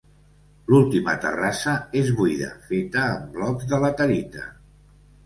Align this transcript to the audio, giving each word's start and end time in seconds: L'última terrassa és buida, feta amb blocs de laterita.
L'última 0.71 1.13
terrassa 1.25 1.73
és 2.01 2.09
buida, 2.21 2.47
feta 2.71 3.05
amb 3.11 3.29
blocs 3.37 3.69
de 3.75 3.81
laterita. 3.85 4.49